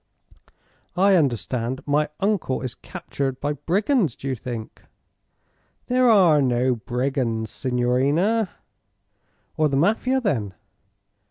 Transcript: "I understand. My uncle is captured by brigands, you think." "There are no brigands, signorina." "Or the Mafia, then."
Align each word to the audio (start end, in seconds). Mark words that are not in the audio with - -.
"I 0.97 1.15
understand. 1.15 1.85
My 1.85 2.09
uncle 2.19 2.63
is 2.63 2.73
captured 2.73 3.39
by 3.39 3.53
brigands, 3.53 4.23
you 4.23 4.33
think." 4.33 4.81
"There 5.85 6.09
are 6.09 6.41
no 6.41 6.73
brigands, 6.73 7.51
signorina." 7.51 8.49
"Or 9.57 9.69
the 9.69 9.77
Mafia, 9.77 10.19
then." 10.19 10.55